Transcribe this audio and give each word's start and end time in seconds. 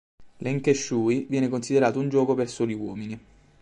L'Enkeshui 0.39 1.27
viene 1.29 1.47
considerato 1.47 1.99
un 1.99 2.09
gioco 2.09 2.33
per 2.33 2.49
soli 2.49 2.73
uomini. 2.73 3.19